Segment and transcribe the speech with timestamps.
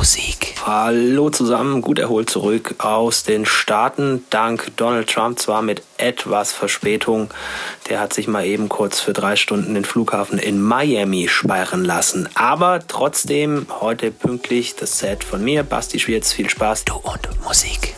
[0.00, 0.54] Musik.
[0.64, 4.24] Hallo zusammen, gut erholt zurück aus den Staaten.
[4.30, 7.28] Dank Donald Trump zwar mit etwas Verspätung.
[7.90, 12.30] Der hat sich mal eben kurz für drei Stunden den Flughafen in Miami sperren lassen.
[12.32, 16.32] Aber trotzdem heute pünktlich das Set von mir, Basti Schwierz.
[16.32, 16.86] Viel Spaß.
[16.86, 17.94] Du und Musik.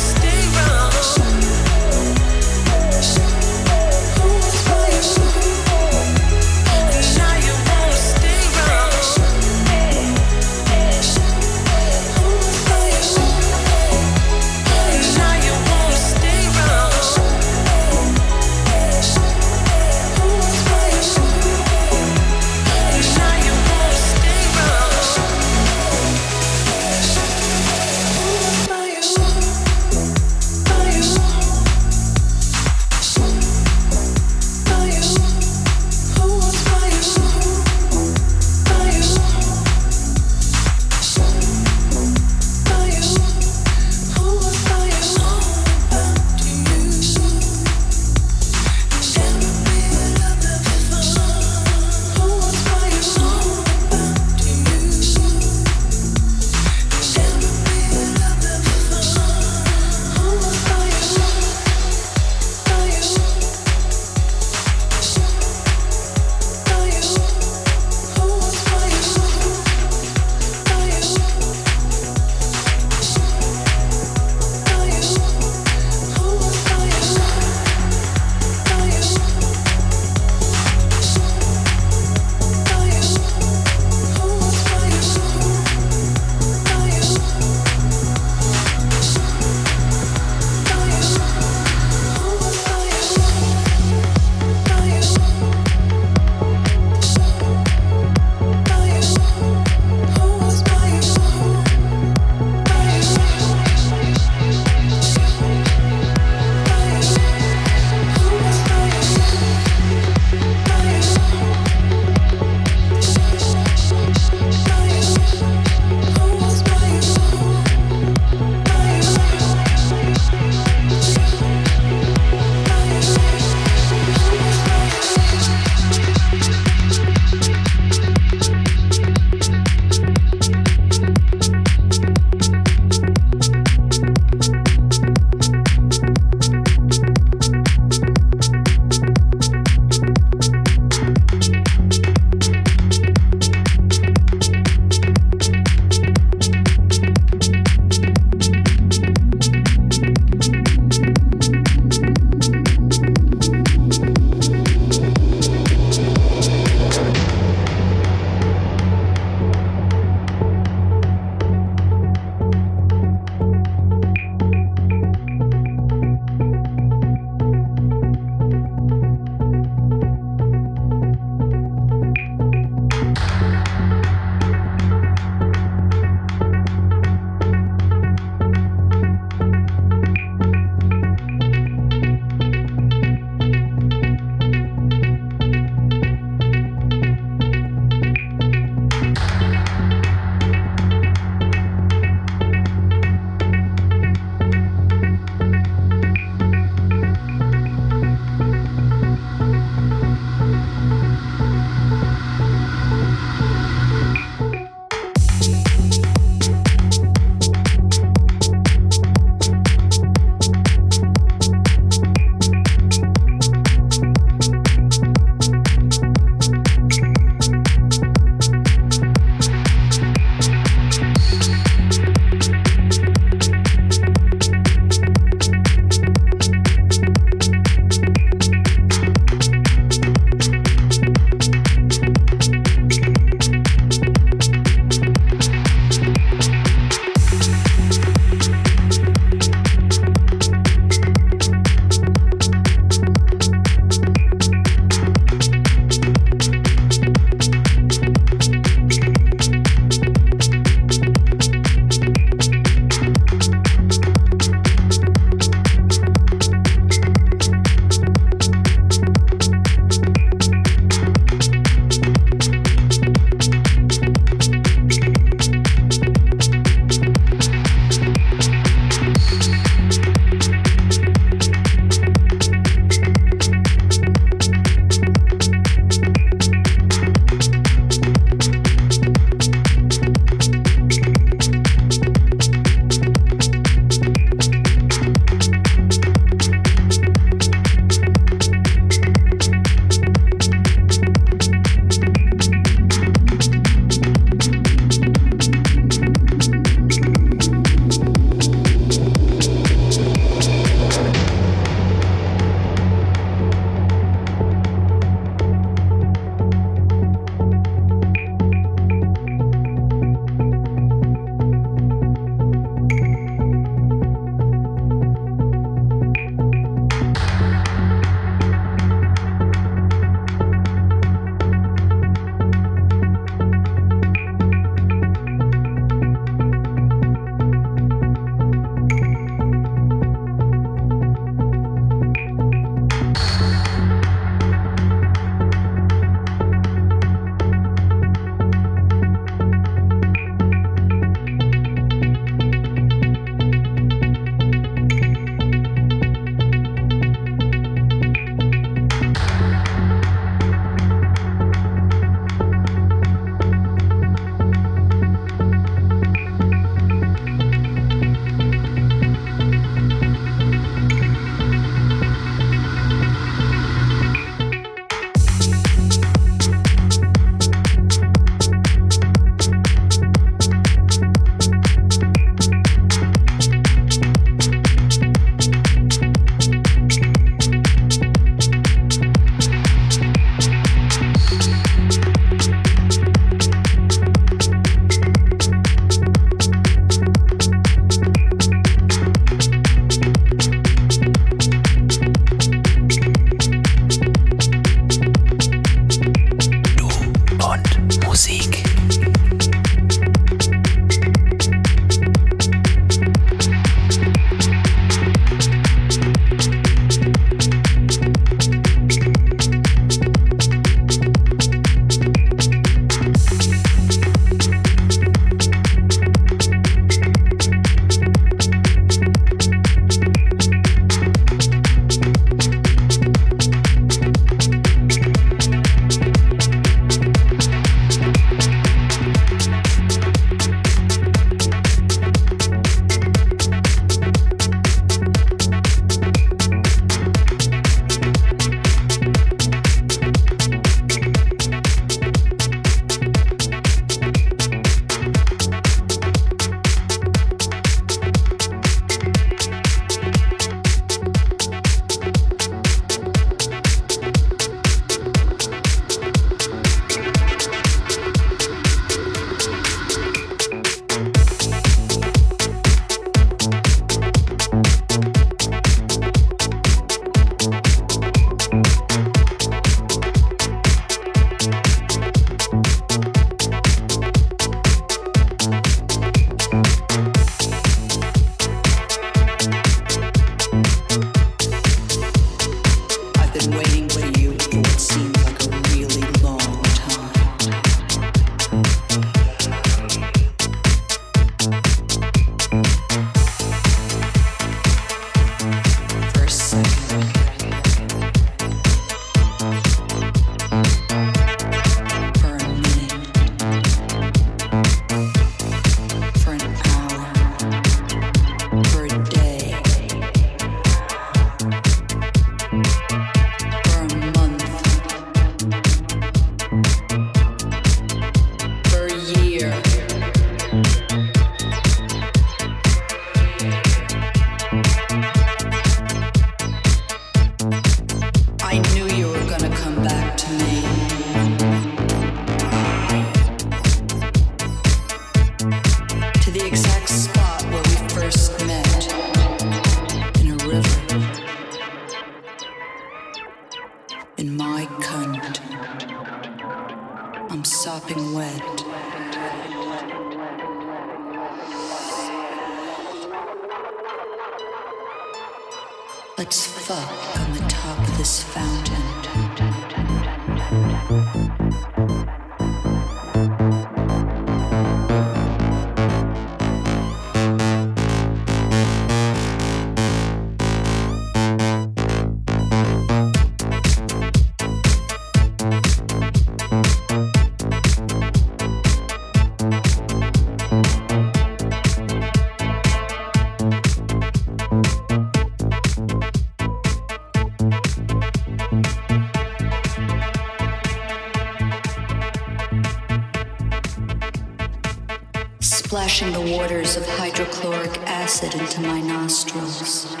[596.77, 600.00] Of hydrochloric acid into my nostrils.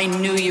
[0.00, 0.49] I knew you.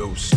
[0.00, 0.29] so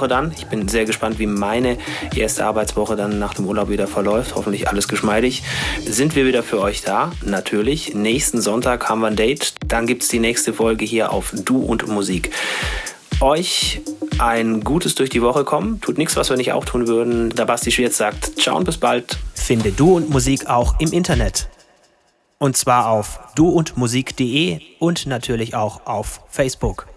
[0.00, 1.76] Woche dann, ich bin sehr gespannt, wie meine
[2.16, 4.34] erste Arbeitswoche dann nach dem Urlaub wieder verläuft.
[4.34, 5.42] Hoffentlich alles geschmeidig.
[5.84, 7.12] Sind wir wieder für euch da?
[7.22, 7.94] Natürlich.
[7.94, 9.52] Nächsten Sonntag haben wir ein Date.
[9.66, 12.30] Dann gibt es die nächste Folge hier auf Du und Musik.
[13.20, 13.82] Euch
[14.18, 15.82] ein gutes durch die Woche kommen.
[15.82, 17.28] Tut nichts, was wir nicht auch tun würden.
[17.28, 19.18] Da Basti Schwierz sagt, ciao und bis bald.
[19.34, 21.50] Finde Du und Musik auch im Internet.
[22.38, 26.89] Und zwar auf duundmusik.de und natürlich auch auf Facebook.